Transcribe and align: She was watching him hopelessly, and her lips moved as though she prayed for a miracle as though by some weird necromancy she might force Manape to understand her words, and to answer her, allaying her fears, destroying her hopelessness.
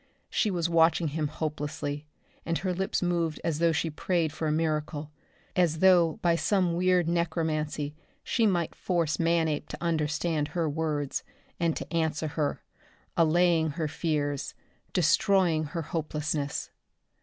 She 0.31 0.49
was 0.49 0.67
watching 0.67 1.09
him 1.09 1.27
hopelessly, 1.27 2.07
and 2.43 2.57
her 2.57 2.73
lips 2.73 3.03
moved 3.03 3.39
as 3.43 3.59
though 3.59 3.71
she 3.71 3.91
prayed 3.91 4.33
for 4.33 4.47
a 4.47 4.51
miracle 4.51 5.11
as 5.55 5.77
though 5.77 6.13
by 6.23 6.35
some 6.35 6.73
weird 6.75 7.07
necromancy 7.07 7.93
she 8.23 8.47
might 8.47 8.73
force 8.73 9.19
Manape 9.19 9.67
to 9.69 9.77
understand 9.79 10.47
her 10.49 10.67
words, 10.67 11.23
and 11.59 11.75
to 11.77 11.93
answer 11.93 12.29
her, 12.29 12.63
allaying 13.15 13.69
her 13.73 13.87
fears, 13.87 14.55
destroying 14.91 15.65
her 15.65 15.83
hopelessness. 15.83 16.71